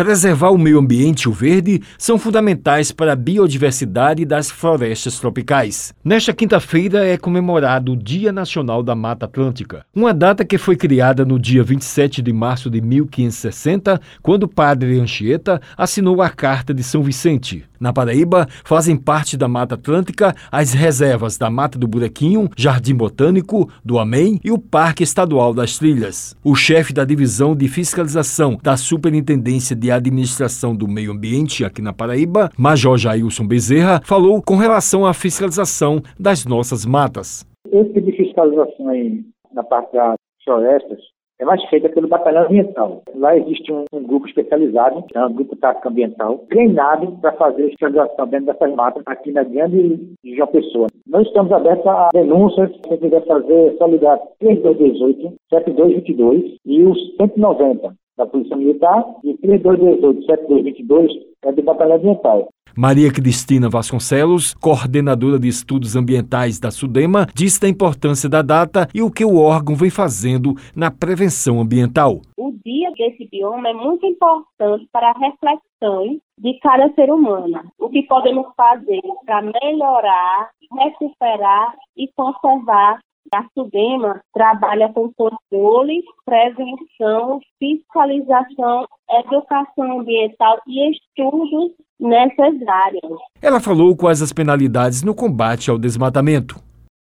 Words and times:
Preservar 0.00 0.48
o 0.48 0.56
meio 0.56 0.78
ambiente 0.78 1.24
e 1.24 1.28
o 1.28 1.32
verde 1.32 1.82
são 1.98 2.18
fundamentais 2.18 2.90
para 2.90 3.12
a 3.12 3.14
biodiversidade 3.14 4.24
das 4.24 4.50
florestas 4.50 5.20
tropicais. 5.20 5.92
Nesta 6.02 6.32
quinta-feira 6.32 7.06
é 7.06 7.18
comemorado 7.18 7.92
o 7.92 7.96
Dia 7.96 8.32
Nacional 8.32 8.82
da 8.82 8.94
Mata 8.94 9.26
Atlântica, 9.26 9.84
uma 9.94 10.14
data 10.14 10.42
que 10.42 10.56
foi 10.56 10.74
criada 10.74 11.22
no 11.22 11.38
dia 11.38 11.62
27 11.62 12.22
de 12.22 12.32
março 12.32 12.70
de 12.70 12.80
1560, 12.80 14.00
quando 14.22 14.44
o 14.44 14.48
padre 14.48 14.98
Anchieta 14.98 15.60
assinou 15.76 16.22
a 16.22 16.30
Carta 16.30 16.72
de 16.72 16.82
São 16.82 17.02
Vicente. 17.02 17.66
Na 17.78 17.94
Paraíba, 17.94 18.46
fazem 18.62 18.94
parte 18.94 19.38
da 19.38 19.48
Mata 19.48 19.74
Atlântica 19.74 20.34
as 20.52 20.74
reservas 20.74 21.38
da 21.38 21.48
Mata 21.48 21.78
do 21.78 21.88
Buraquinho, 21.88 22.50
Jardim 22.54 22.94
Botânico, 22.94 23.70
do 23.82 23.98
Amém 23.98 24.38
e 24.44 24.52
o 24.52 24.58
Parque 24.58 25.02
Estadual 25.02 25.54
das 25.54 25.78
Trilhas. 25.78 26.36
O 26.44 26.54
chefe 26.54 26.92
da 26.92 27.06
Divisão 27.06 27.56
de 27.56 27.68
Fiscalização 27.68 28.58
da 28.62 28.76
Superintendência 28.76 29.74
de 29.74 29.89
Administração 29.90 30.74
do 30.74 30.88
Meio 30.88 31.12
Ambiente 31.12 31.64
aqui 31.64 31.82
na 31.82 31.92
Paraíba, 31.92 32.50
Major 32.58 32.96
Jailson 32.96 33.46
Bezerra, 33.46 34.00
falou 34.04 34.42
com 34.42 34.56
relação 34.56 35.06
à 35.06 35.12
fiscalização 35.12 36.00
das 36.18 36.44
nossas 36.44 36.84
matas. 36.86 37.46
Esse 37.70 37.92
tipo 37.92 38.00
de 38.00 38.16
fiscalização 38.16 38.88
aí 38.88 39.24
na 39.52 39.62
parte 39.62 39.92
das 39.92 40.16
florestas 40.44 40.98
é 41.40 41.44
mais 41.44 41.64
feita 41.70 41.88
pelo 41.88 42.06
batalhão 42.06 42.44
ambiental. 42.44 43.02
Lá 43.14 43.34
existe 43.36 43.72
um, 43.72 43.84
um 43.92 44.02
grupo 44.02 44.26
especializado, 44.28 45.04
é 45.14 45.24
um 45.24 45.32
grupo 45.32 45.56
tático 45.56 45.88
ambiental, 45.88 46.38
treinado 46.50 47.12
para 47.12 47.32
fazer 47.32 47.70
fiscalização 47.70 48.28
dentro 48.28 48.46
dessas 48.46 48.74
matas 48.74 49.02
aqui 49.06 49.32
na 49.32 49.42
grande 49.42 50.14
João 50.22 50.48
Pessoa. 50.48 50.86
Nós 51.06 51.26
estamos 51.26 51.50
abertos 51.50 51.86
a 51.86 52.10
denúncias, 52.12 52.70
se 52.70 52.98
quiser 52.98 53.24
fazer, 53.26 53.68
é 53.68 53.76
só 53.78 53.86
ligar 53.86 54.18
3218 54.38 55.34
7222 55.48 56.56
e 56.66 56.82
os 56.82 57.16
190 57.16 57.94
da 58.20 58.26
Polícia 58.26 58.54
Militar 58.54 59.02
e 59.24 59.34
3218 59.38 60.26
7222 60.26 61.10
é 61.42 61.52
do 61.52 61.62
Batalhão 61.62 61.96
Ambiental. 61.96 62.48
Maria 62.76 63.12
Cristina 63.12 63.68
Vasconcelos, 63.68 64.54
coordenadora 64.54 65.38
de 65.38 65.48
estudos 65.48 65.96
ambientais 65.96 66.60
da 66.60 66.70
SUDEMA, 66.70 67.26
diz 67.34 67.58
da 67.58 67.68
importância 67.68 68.28
da 68.28 68.42
data 68.42 68.86
e 68.94 69.02
o 69.02 69.10
que 69.10 69.24
o 69.24 69.38
órgão 69.38 69.74
vem 69.74 69.90
fazendo 69.90 70.54
na 70.76 70.90
prevenção 70.90 71.60
ambiental. 71.60 72.20
O 72.36 72.52
dia 72.64 72.92
desse 72.92 73.26
bioma 73.28 73.70
é 73.70 73.72
muito 73.72 74.06
importante 74.06 74.86
para 74.92 75.10
a 75.10 75.18
reflexão 75.18 76.20
de 76.38 76.58
cada 76.60 76.92
ser 76.94 77.10
humano. 77.10 77.60
O 77.78 77.88
que 77.88 78.02
podemos 78.02 78.46
fazer 78.56 79.02
para 79.24 79.42
melhorar, 79.42 80.50
recuperar 80.78 81.74
e 81.96 82.08
conservar 82.14 83.00
a 83.32 83.44
SUDEMA 83.54 84.20
trabalha 84.32 84.92
com 84.92 85.12
controle, 85.12 86.02
prevenção, 86.24 87.40
fiscalização, 87.58 88.86
educação 89.08 90.00
ambiental 90.00 90.60
e 90.66 90.90
estudos 90.90 91.72
nessas 91.98 92.66
áreas. 92.66 93.18
Ela 93.40 93.60
falou 93.60 93.96
quais 93.96 94.20
as 94.22 94.32
penalidades 94.32 95.02
no 95.02 95.14
combate 95.14 95.70
ao 95.70 95.78
desmatamento. 95.78 96.56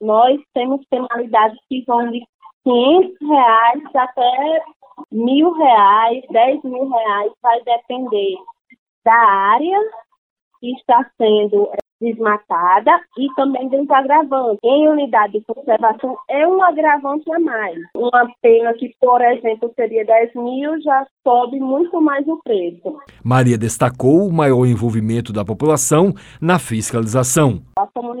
Nós 0.00 0.40
temos 0.54 0.84
penalidades 0.88 1.58
que 1.68 1.84
vão 1.86 2.10
de 2.10 2.22
500 2.64 3.28
reais 3.28 3.82
até 3.94 4.62
mil 5.10 5.52
reais, 5.52 6.24
10 6.30 6.64
mil 6.64 6.88
reais, 6.88 7.32
vai 7.42 7.60
depender 7.62 8.36
da 9.04 9.14
área 9.14 9.78
que 10.60 10.72
está 10.72 11.04
sendo 11.18 11.68
desmatada 12.00 12.90
e 13.18 13.26
também 13.34 13.68
dos 13.68 13.90
agravantes. 13.90 14.58
Em 14.62 14.88
unidade 14.88 15.34
de 15.34 15.44
conservação 15.44 16.16
é 16.28 16.46
um 16.46 16.62
agravante 16.62 17.30
a 17.32 17.38
mais. 17.38 17.78
Uma 17.96 18.28
pena 18.42 18.72
que, 18.74 18.94
por 19.00 19.20
exemplo, 19.20 19.72
seria 19.74 20.04
10 20.04 20.34
mil, 20.34 20.80
já 20.82 21.06
sobe 21.22 21.58
muito 21.58 22.00
mais 22.00 22.26
o 22.28 22.40
preço. 22.42 22.98
Maria 23.22 23.58
destacou 23.58 24.26
o 24.26 24.32
maior 24.32 24.66
envolvimento 24.66 25.32
da 25.32 25.44
população 25.44 26.12
na 26.40 26.58
fiscalização. 26.58 27.62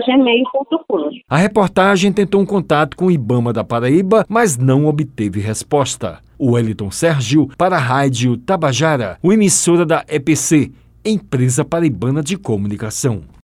gmail.com. 0.06 1.10
A 1.28 1.36
reportagem 1.36 2.12
tentou 2.12 2.40
um 2.40 2.46
contato 2.46 2.96
com 2.96 3.06
o 3.06 3.10
Ibama 3.10 3.52
da 3.52 3.64
Paraíba, 3.64 4.24
mas 4.28 4.56
não 4.56 4.86
obteve 4.86 5.40
resposta. 5.40 6.20
Wellington 6.40 6.90
Sérgio 6.90 7.48
para 7.56 7.76
a 7.76 7.80
Rádio 7.80 8.36
Tabajara, 8.36 9.18
o 9.22 9.32
emissora 9.32 9.84
da 9.84 10.04
EPC, 10.08 10.70
Empresa 11.04 11.64
Paraibana 11.64 12.22
de 12.22 12.36
Comunicação. 12.36 13.22